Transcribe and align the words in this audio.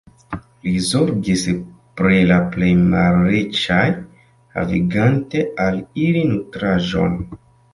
Li 0.67 0.71
zorgis 0.85 1.43
pri 2.01 2.21
la 2.31 2.39
plej 2.55 2.71
malriĉaj, 2.93 3.85
havigante 4.57 5.45
al 5.67 5.81
ili 6.07 6.25
nutraĵon. 6.33 7.25